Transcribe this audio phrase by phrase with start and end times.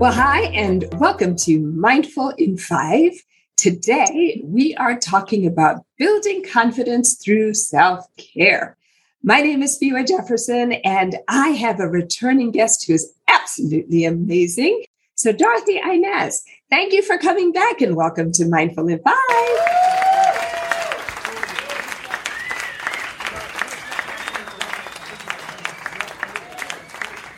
[0.00, 3.12] Well, hi, and welcome to Mindful in Five.
[3.58, 8.78] Today, we are talking about building confidence through self care.
[9.22, 14.84] My name is Fiwa Jefferson, and I have a returning guest who is absolutely amazing.
[15.16, 19.14] So, Dorothy Inez, thank you for coming back and welcome to Mindful in Five.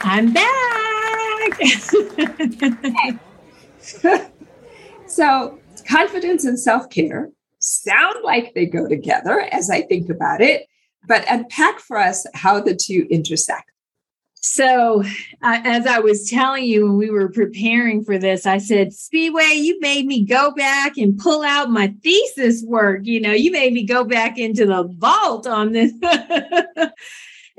[0.02, 0.71] I'm back.
[5.06, 10.66] so, confidence and self care sound like they go together as I think about it,
[11.06, 13.70] but unpack for us how the two intersect.
[14.44, 15.04] So,
[15.42, 19.52] uh, as I was telling you when we were preparing for this, I said, Speedway,
[19.54, 23.02] you made me go back and pull out my thesis work.
[23.04, 25.92] You know, you made me go back into the vault on this.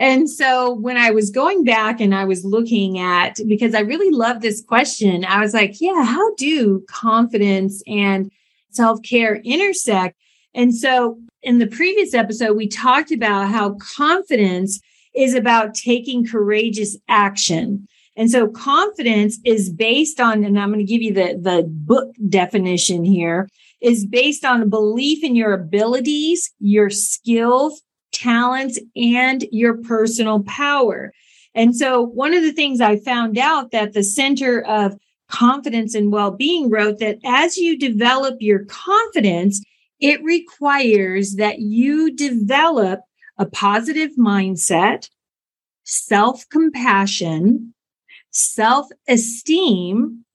[0.03, 4.13] And so when I was going back and I was looking at, because I really
[4.13, 8.29] love this question, I was like, yeah, how do confidence and
[8.69, 10.19] self care intersect?
[10.53, 14.81] And so in the previous episode, we talked about how confidence
[15.15, 17.87] is about taking courageous action.
[18.17, 22.13] And so confidence is based on, and I'm going to give you the, the book
[22.27, 23.47] definition here,
[23.79, 27.81] is based on a belief in your abilities, your skills,
[28.13, 31.11] talents, and your personal power.
[31.55, 34.97] And so one of the things I found out that the Center of
[35.29, 39.63] Confidence and Well-being wrote that as you develop your confidence,
[39.99, 43.01] it requires that you develop
[43.37, 45.09] a positive mindset,
[45.83, 47.73] self-compassion,
[48.31, 50.25] self-esteem,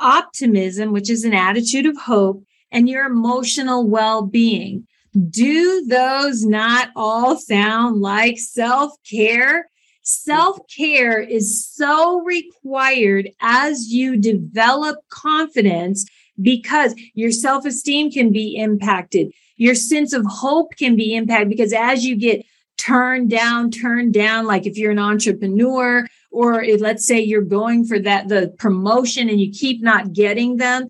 [0.00, 4.86] optimism, which is an attitude of hope, and your emotional well-being.
[5.18, 9.68] Do those not all sound like self care?
[10.02, 16.06] Self care is so required as you develop confidence
[16.40, 19.32] because your self esteem can be impacted.
[19.56, 22.44] Your sense of hope can be impacted because as you get
[22.76, 27.84] turned down, turned down, like if you're an entrepreneur or if, let's say you're going
[27.84, 30.88] for that, the promotion and you keep not getting them,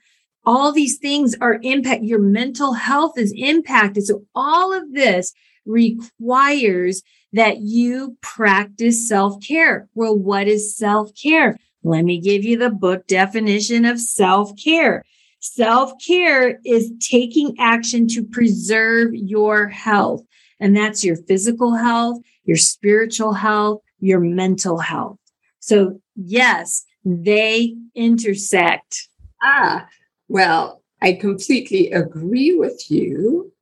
[0.48, 4.06] all these things are impact your mental health is impacted.
[4.06, 5.34] So all of this
[5.66, 7.02] requires
[7.34, 9.90] that you practice self-care.
[9.94, 11.58] Well what is self-care?
[11.84, 15.04] Let me give you the book definition of self-care.
[15.40, 20.22] Self-care is taking action to preserve your health
[20.58, 25.18] and that's your physical health your spiritual health your mental health.
[25.60, 29.08] So yes they intersect.
[29.42, 29.86] Ah
[30.28, 33.52] well, I completely agree with you,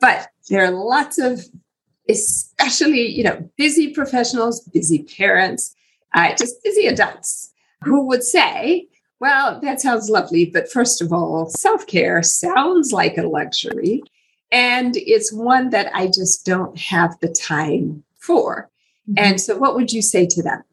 [0.00, 1.44] but there are lots of,
[2.08, 5.74] especially, you know, busy professionals, busy parents,
[6.14, 7.52] uh, just busy adults
[7.82, 8.88] who would say,
[9.20, 14.02] well, that sounds lovely, but first of all, self care sounds like a luxury.
[14.50, 18.68] And it's one that I just don't have the time for.
[19.08, 19.24] Mm-hmm.
[19.24, 20.64] And so, what would you say to them?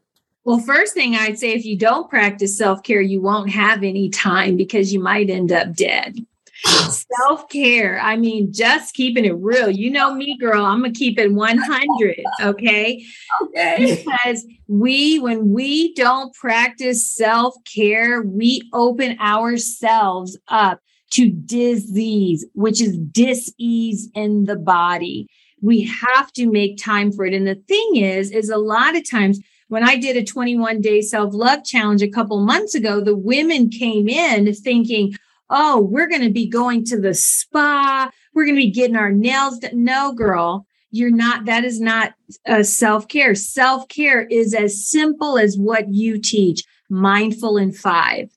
[0.44, 4.08] Well, first thing I'd say if you don't practice self care, you won't have any
[4.08, 6.16] time because you might end up dead.
[6.64, 9.70] self care, I mean, just keeping it real.
[9.70, 12.22] You know me, girl, I'm going to keep it 100.
[12.42, 13.04] Okay.
[13.42, 14.04] Okay.
[14.04, 20.80] Because we, when we don't practice self care, we open ourselves up
[21.10, 25.26] to disease, which is dis-ease in the body.
[25.60, 27.34] We have to make time for it.
[27.34, 29.40] And the thing is, is a lot of times
[29.70, 33.70] when I did a 21 day self love challenge a couple months ago, the women
[33.70, 35.14] came in thinking,
[35.48, 38.10] oh, we're going to be going to the spa.
[38.34, 39.84] We're going to be getting our nails done.
[39.84, 41.44] No, girl, you're not.
[41.44, 42.14] That is not
[42.46, 43.36] uh, self care.
[43.36, 48.28] Self care is as simple as what you teach mindful in five.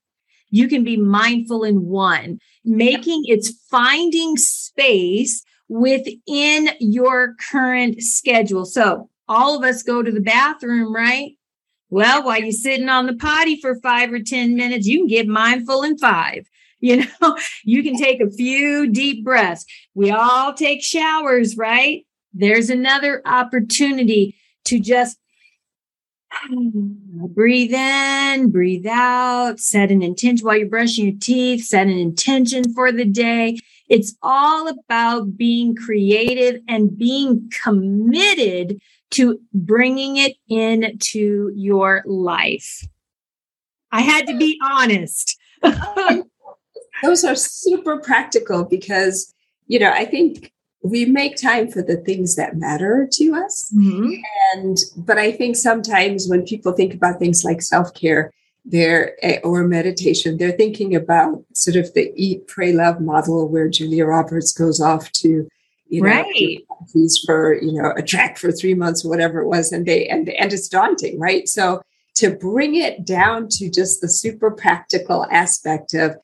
[0.51, 8.65] You can be mindful in one, making it's finding space within your current schedule.
[8.65, 11.31] So all of us go to the bathroom, right?
[11.89, 15.27] Well, while you're sitting on the potty for five or 10 minutes, you can get
[15.27, 16.47] mindful in five.
[16.83, 19.65] You know, you can take a few deep breaths.
[19.93, 22.05] We all take showers, right?
[22.33, 24.35] There's another opportunity
[24.65, 25.17] to just
[26.49, 32.73] breathe in, breathe out, set an intention while you're brushing your teeth, set an intention
[32.73, 33.59] for the day.
[33.87, 38.81] It's all about being creative and being committed
[39.13, 42.87] to bringing it into your life.
[43.91, 45.37] I had to be honest.
[47.03, 49.33] Those are super practical because,
[49.67, 50.51] you know, I think
[50.83, 53.71] we make time for the things that matter to us.
[53.75, 54.13] Mm-hmm.
[54.53, 58.31] And, but I think sometimes when people think about things like self care,
[58.65, 63.67] they're eh, or meditation they're thinking about sort of the eat pray love model where
[63.67, 65.47] julia roberts goes off to
[65.93, 66.63] you know right.
[67.25, 70.51] for you know a track for three months whatever it was and they and and
[70.51, 71.47] it's daunting right?
[71.47, 71.81] So
[72.15, 76.15] to bring it down to just the super practical aspect of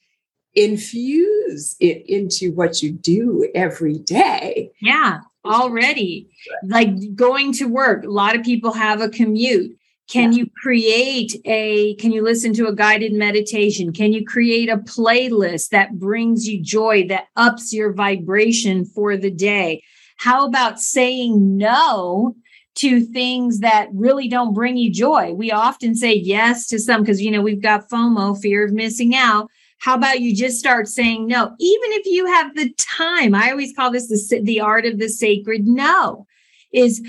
[0.55, 4.71] infuse it into what you do every day.
[4.81, 6.29] Yeah already.
[6.63, 9.77] Like going to work a lot of people have a commute
[10.09, 13.93] can you create a, can you listen to a guided meditation?
[13.93, 19.29] Can you create a playlist that brings you joy, that ups your vibration for the
[19.29, 19.83] day?
[20.17, 22.35] How about saying no
[22.75, 25.33] to things that really don't bring you joy?
[25.33, 29.15] We often say yes to some because, you know, we've got FOMO, fear of missing
[29.15, 29.49] out.
[29.77, 33.35] How about you just start saying no, even if you have the time?
[33.35, 36.25] I always call this the, the art of the sacred no
[36.73, 37.01] is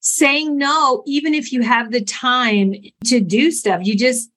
[0.00, 2.74] saying no, even if you have the time
[3.04, 4.30] to do stuff, you just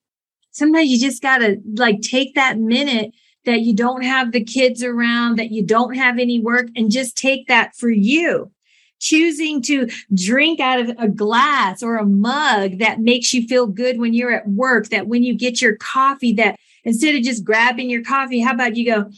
[0.52, 3.12] sometimes you just got to like take that minute
[3.46, 7.18] that you don't have the kids around, that you don't have any work, and just
[7.18, 8.52] take that for you.
[9.00, 14.00] Choosing to drink out of a glass or a mug that makes you feel good
[14.00, 16.56] when you're at work, that when you get your coffee, that
[16.86, 19.10] instead of just grabbing your coffee, how about you go,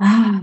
[0.00, 0.40] oh,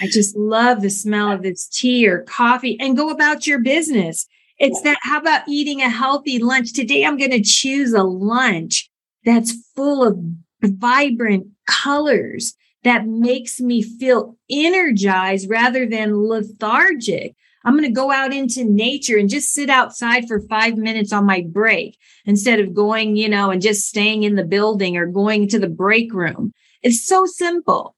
[0.00, 4.26] I just love the smell of this tea or coffee and go about your business.
[4.58, 6.72] It's that, how about eating a healthy lunch?
[6.72, 8.90] Today, I'm going to choose a lunch
[9.24, 10.18] that's full of
[10.62, 17.34] vibrant colors that makes me feel energized rather than lethargic.
[17.64, 21.26] I'm going to go out into nature and just sit outside for five minutes on
[21.26, 25.48] my break instead of going, you know, and just staying in the building or going
[25.48, 26.52] to the break room.
[26.82, 27.94] It's so simple.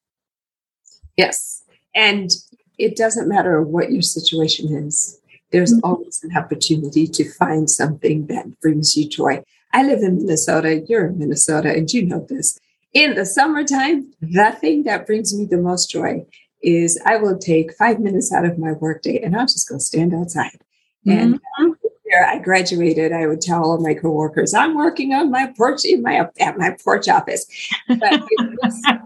[1.20, 1.62] Yes.
[1.94, 2.30] And
[2.78, 5.20] it doesn't matter what your situation is,
[5.52, 5.84] there's mm-hmm.
[5.84, 9.42] always an opportunity to find something that brings you joy.
[9.72, 12.58] I live in Minnesota, you're in Minnesota, and you know this.
[12.92, 16.26] In the summertime, the thing that brings me the most joy
[16.62, 20.12] is I will take five minutes out of my workday and I'll just go stand
[20.14, 20.60] outside.
[21.06, 21.10] Mm-hmm.
[21.58, 25.84] And where I graduated, I would tell all my coworkers, I'm working on my porch
[25.84, 27.46] in my at my porch office.
[27.88, 28.22] But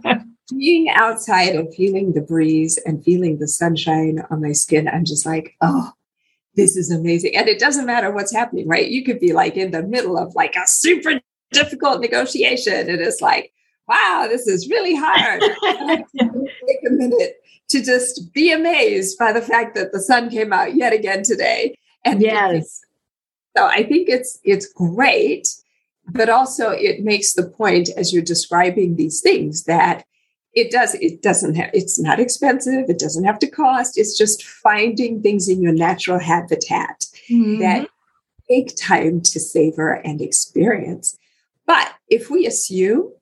[0.50, 5.26] being outside and feeling the breeze and feeling the sunshine on my skin, I'm just
[5.26, 5.92] like, oh,
[6.54, 7.36] this is amazing.
[7.36, 8.88] And it doesn't matter what's happening, right?
[8.88, 11.20] You could be like in the middle of like a super
[11.52, 12.88] difficult negotiation.
[12.88, 13.52] And it's like,
[13.88, 15.40] wow, this is really hard.
[16.18, 17.36] take a minute
[17.70, 21.76] to just be amazed by the fact that the sun came out yet again today.
[22.04, 22.80] And yes.
[23.56, 25.48] So I think it's it's great,
[26.06, 30.04] but also it makes the point as you're describing these things that
[30.54, 34.44] it does it doesn't have it's not expensive it doesn't have to cost it's just
[34.44, 37.60] finding things in your natural habitat mm-hmm.
[37.60, 37.88] that
[38.48, 41.16] take time to savor and experience.
[41.66, 43.12] But if we assume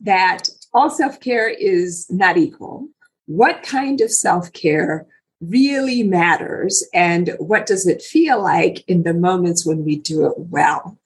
[0.00, 2.88] that all self-care is not equal
[3.26, 5.06] what kind of self-care
[5.40, 10.34] really matters and what does it feel like in the moments when we do it
[10.36, 10.98] well?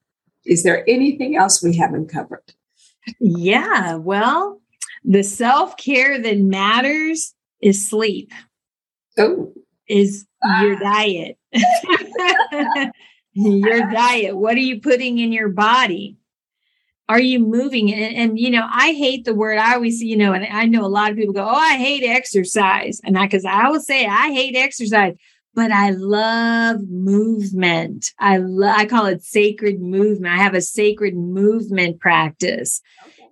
[0.44, 2.54] Is there anything else we haven't covered?
[3.20, 4.60] Yeah well
[5.04, 8.32] the self care that matters is sleep.
[9.18, 9.52] Oh.
[9.88, 10.62] Is ah.
[10.62, 11.38] your diet.
[13.32, 14.36] your diet.
[14.36, 16.16] What are you putting in your body?
[17.08, 17.92] Are you moving?
[17.92, 19.56] And, and, you know, I hate the word.
[19.56, 22.04] I always, you know, and I know a lot of people go, "Oh, I hate
[22.04, 25.14] exercise," and I, because I always say I hate exercise,
[25.54, 28.12] but I love movement.
[28.18, 28.74] I love.
[28.76, 30.34] I call it sacred movement.
[30.34, 32.82] I have a sacred movement practice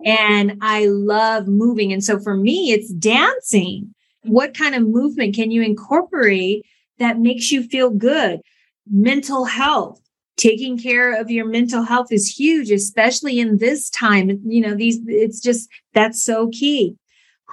[0.07, 1.93] and I love moving.
[1.93, 3.93] And so for me, it's dancing.
[4.23, 6.65] What kind of movement can you incorporate
[6.99, 8.41] that makes you feel good?
[8.89, 10.01] Mental health.
[10.37, 14.41] Taking care of your mental health is huge, especially in this time.
[14.45, 16.95] You know, these, it's just, that's so key.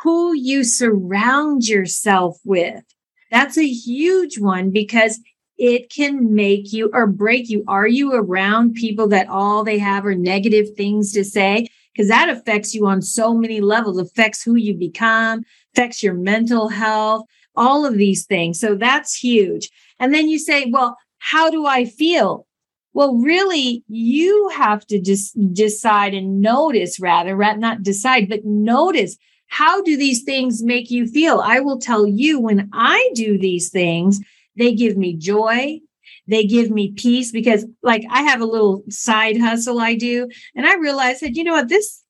[0.04, 2.84] Who you surround yourself with.
[3.32, 5.20] That's a huge one because
[5.58, 7.64] it can make you or break you.
[7.68, 11.70] Are you around people that all they have are negative things to say?
[11.94, 16.70] Because that affects you on so many levels, affects who you become, affects your mental
[16.70, 18.60] health, all of these things.
[18.60, 19.70] So that's huge.
[20.00, 22.48] And then you say, well, how do I feel?
[22.94, 29.82] Well, really, you have to just decide and notice rather, not decide, but notice how
[29.84, 31.40] do these things make you feel?
[31.40, 34.20] I will tell you when I do these things,
[34.56, 35.80] they give me joy.
[36.28, 40.30] They give me peace because like I have a little side hustle I do.
[40.56, 42.04] And I realized that, you know what, this,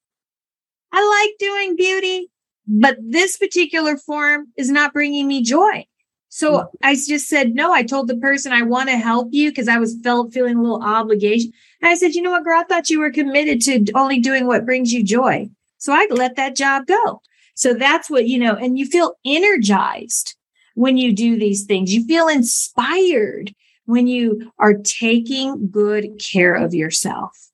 [0.92, 2.30] I like doing beauty,
[2.68, 5.86] but this particular form is not bringing me joy.
[6.30, 6.68] So mm.
[6.82, 9.78] I just said, no, I told the person I want to help you because I
[9.78, 11.52] was felt feeling a little obligation.
[11.82, 14.48] And I said, you know what, girl, I thought you were committed to only doing
[14.48, 15.50] what brings you joy.
[15.78, 17.22] So I let that job go.
[17.56, 20.36] So that's what, you know, and you feel energized
[20.74, 21.94] when you do these things.
[21.94, 23.54] You feel inspired
[23.86, 27.50] when you are taking good care of yourself.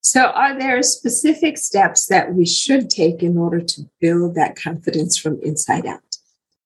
[0.00, 5.16] So, are there specific steps that we should take in order to build that confidence
[5.16, 6.18] from inside out?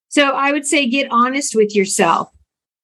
[0.08, 2.30] So I would say get honest with yourself.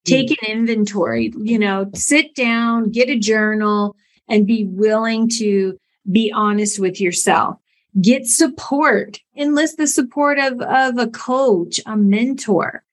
[0.04, 0.36] Take mm.
[0.42, 3.96] an inventory, you know, sit down, get a journal
[4.28, 5.78] and be willing to
[6.10, 7.56] be honest with yourself.
[8.00, 12.84] Get support, enlist the support of, of a coach, a mentor,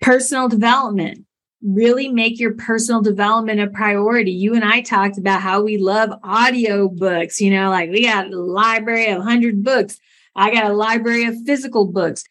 [0.00, 1.26] personal development.
[1.62, 4.32] Really make your personal development a priority.
[4.32, 8.32] You and I talked about how we love audio books, you know, like we got
[8.32, 9.98] a library of 100 books.
[10.34, 12.24] I got a library of physical books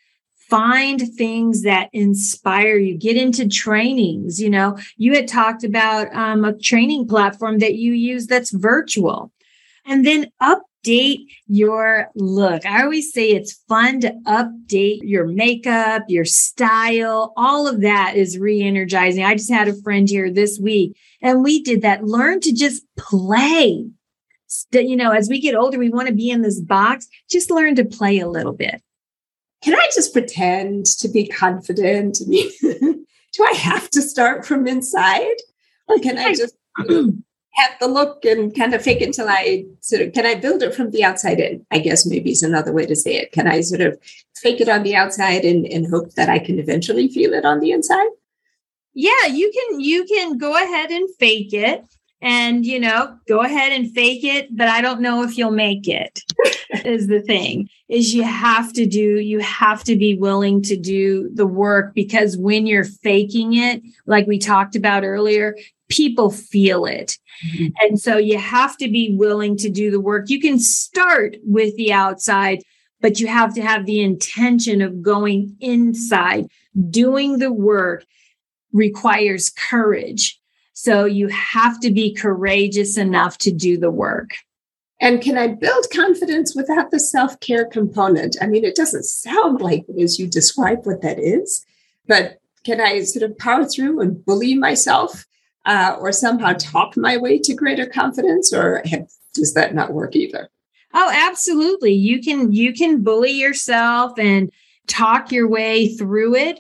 [0.50, 6.44] find things that inspire you get into trainings you know you had talked about um,
[6.44, 9.32] a training platform that you use that's virtual
[9.86, 10.26] and then
[10.84, 12.66] update your look.
[12.66, 17.34] I always say it's fun to update your makeup your style.
[17.38, 19.24] All of that is re-energizing.
[19.24, 22.04] I just had a friend here this week and we did that.
[22.04, 23.90] Learn to just play.
[24.72, 27.08] You know as we get older we want to be in this box.
[27.30, 28.82] Just learn to play a little bit.
[29.62, 32.20] Can I just pretend to be confident?
[32.62, 35.36] Do I have to start from inside?
[35.88, 36.56] Or can I just
[37.54, 40.64] have the look and kind of fake it until I sort of can I build
[40.64, 41.66] it from the outside in?
[41.72, 43.32] I guess maybe is another way to say it.
[43.32, 44.00] Can I sort of
[44.36, 47.60] fake it on the outside and, and hope that I can eventually feel it on
[47.60, 48.10] the inside?
[48.94, 51.86] Yeah, you can you can go ahead and fake it
[52.22, 55.88] and you know go ahead and fake it but i don't know if you'll make
[55.88, 56.22] it
[56.86, 61.30] is the thing is you have to do you have to be willing to do
[61.34, 65.56] the work because when you're faking it like we talked about earlier
[65.90, 67.68] people feel it mm-hmm.
[67.82, 71.76] and so you have to be willing to do the work you can start with
[71.76, 72.62] the outside
[73.02, 76.48] but you have to have the intention of going inside
[76.90, 78.06] doing the work
[78.72, 80.40] requires courage
[80.82, 84.30] so you have to be courageous enough to do the work.
[85.02, 88.38] And can I build confidence without the self care component?
[88.42, 91.66] I mean, it doesn't sound like it as you describe what that is,
[92.08, 95.26] but can I sort of power through and bully myself
[95.70, 98.84] uh, or somehow talk my way to greater confidence, or
[99.36, 100.50] does that not work either?
[100.96, 101.94] Oh, absolutely.
[101.94, 104.52] You can you can bully yourself and
[104.88, 106.60] talk your way through it,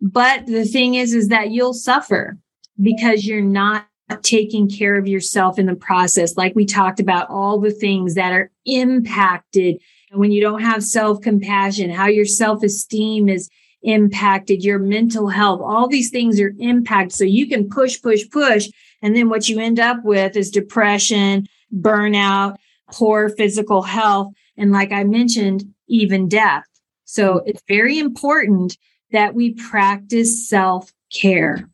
[0.00, 2.38] but the thing is, is that you'll suffer
[2.80, 3.86] because you're not
[4.22, 6.38] taking care of yourself in the process.
[6.38, 11.20] Like we talked about all the things that are impacted when you don't have self
[11.20, 13.50] compassion, how your self esteem is
[13.82, 17.12] impacted, your mental health, all these things are impacted.
[17.12, 18.68] So you can push, push, push.
[19.02, 22.56] And then what you end up with is depression, burnout,
[22.90, 24.32] poor physical health.
[24.56, 26.64] And like I mentioned, even death.
[27.04, 28.76] So it's very important
[29.12, 31.68] that we practice self care.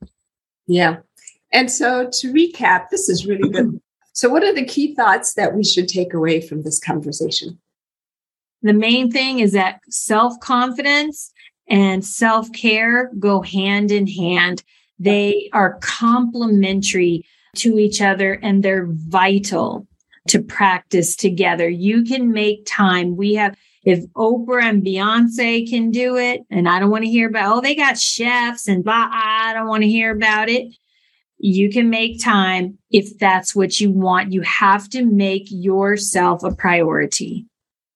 [0.67, 0.99] Yeah.
[1.53, 3.81] And so to recap, this is really good.
[4.13, 7.59] So, what are the key thoughts that we should take away from this conversation?
[8.63, 11.33] The main thing is that self confidence
[11.69, 14.63] and self care go hand in hand.
[14.99, 17.25] They are complementary
[17.57, 19.87] to each other and they're vital
[20.29, 21.69] to practice together.
[21.69, 23.17] You can make time.
[23.17, 27.29] We have, if Oprah and Beyonce can do it, and I don't want to hear
[27.29, 30.75] about, oh, they got chefs and blah, I don't want to hear about it.
[31.39, 34.33] You can make time if that's what you want.
[34.33, 37.45] You have to make yourself a priority.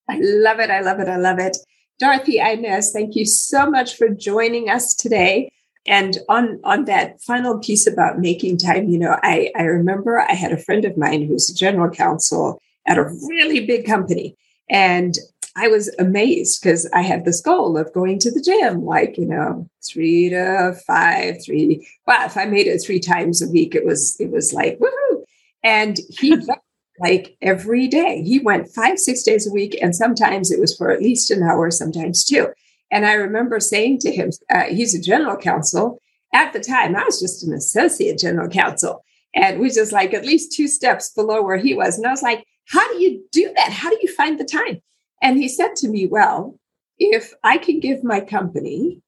[0.08, 0.70] I love it.
[0.70, 1.08] I love it.
[1.08, 1.56] I love it.
[1.99, 5.50] Dorothy Inez, thank you so much for joining us today.
[5.87, 10.35] And on, on that final piece about making time, you know, I, I remember I
[10.35, 14.37] had a friend of mine who's a general counsel at a really big company.
[14.71, 15.17] And
[15.57, 19.26] I was amazed because I had this goal of going to the gym, like, you
[19.26, 21.88] know, three to five, three.
[22.07, 25.25] Well, if I made it three times a week, it was, it was like, woohoo.
[25.64, 26.37] And he
[27.00, 29.78] like every day, he went five, six days a week.
[29.81, 32.49] And sometimes it was for at least an hour, sometimes two.
[32.90, 36.00] And I remember saying to him, uh, he's a general counsel.
[36.35, 39.05] At the time, I was just an associate general counsel.
[39.35, 41.97] And we just like at least two steps below where he was.
[41.97, 43.73] And I was like, how do you do that?
[43.73, 44.83] How do you find the time?
[45.23, 46.59] And he said to me, Well,
[46.99, 49.00] if I can give my company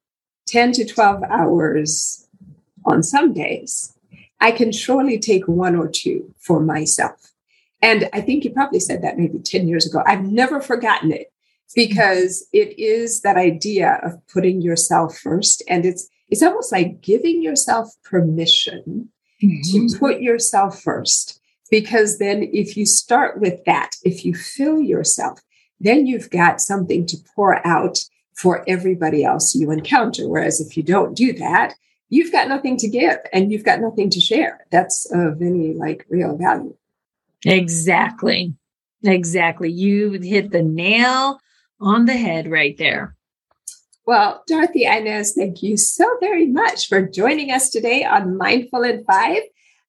[0.47, 2.27] 10 to 12 hours
[2.85, 3.95] on some days,
[4.41, 7.30] I can surely take one or two for myself.
[7.83, 10.03] And I think you probably said that maybe 10 years ago.
[10.07, 11.33] I've never forgotten it
[11.75, 15.63] because it is that idea of putting yourself first.
[15.69, 19.09] And it's it's almost like giving yourself permission
[19.43, 19.87] mm-hmm.
[19.87, 21.41] to put yourself first.
[21.71, 25.41] Because then, if you start with that, if you fill yourself,
[25.79, 27.99] then you've got something to pour out
[28.35, 30.29] for everybody else you encounter.
[30.29, 31.75] Whereas if you don't do that,
[32.09, 34.67] you've got nothing to give and you've got nothing to share.
[34.71, 36.77] That's of any like real value.
[37.45, 38.55] Exactly.
[39.05, 39.71] Exactly.
[39.71, 41.41] You hit the nail
[41.81, 43.17] on the head right there.
[44.07, 49.05] Well, Dorothy Inez, thank you so very much for joining us today on Mindful in
[49.05, 49.43] Five.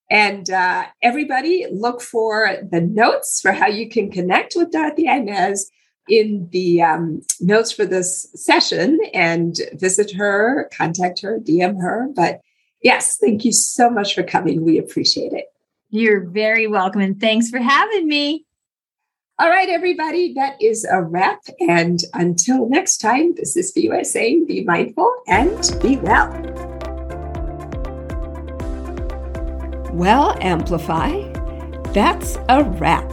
[0.10, 5.72] And uh, everybody, look for the notes for how you can connect with Dorothy Inez
[6.10, 12.08] in the um, notes for this session and visit her, contact her, DM her.
[12.14, 12.42] But
[12.84, 14.64] yes, thank you so much for coming.
[14.64, 15.46] We appreciate it.
[15.94, 17.02] You're very welcome.
[17.02, 18.46] And thanks for having me.
[19.38, 21.42] All right, everybody, that is a wrap.
[21.60, 26.32] And until next time, this is Fiwa saying be mindful and be well.
[29.92, 31.30] Well, Amplify,
[31.92, 33.12] that's a wrap.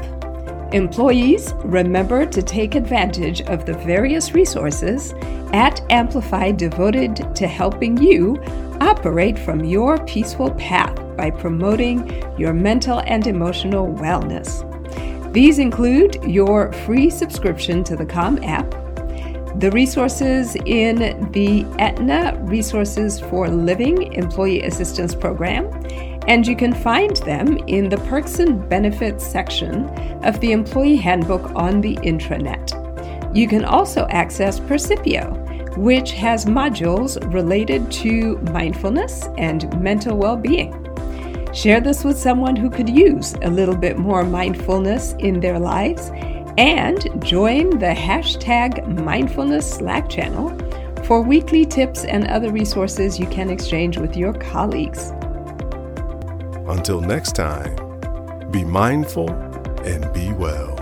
[0.73, 5.15] Employees, remember to take advantage of the various resources
[5.53, 8.41] at Amplify devoted to helping you
[8.81, 11.99] operate from your peaceful path by promoting
[12.39, 14.65] your mental and emotional wellness.
[15.35, 18.71] These include your free subscription to the Calm app,
[19.61, 25.67] the resources in the Aetna Resources for Living Employee Assistance Program,
[26.29, 29.89] and you can find them in the Perks and Benefits section
[30.25, 32.73] of the Employee Handbook on the intranet.
[33.35, 40.88] You can also access Percipio, which has modules related to mindfulness and mental well being.
[41.53, 46.11] Share this with someone who could use a little bit more mindfulness in their lives
[46.59, 50.57] and join the hashtag mindfulness Slack channel
[51.05, 55.11] for weekly tips and other resources you can exchange with your colleagues.
[56.69, 57.75] Until next time,
[58.51, 60.78] be mindful and be well.